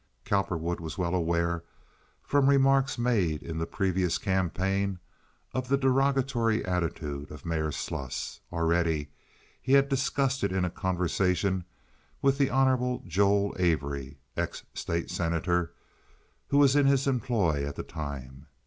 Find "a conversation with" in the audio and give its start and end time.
10.65-12.39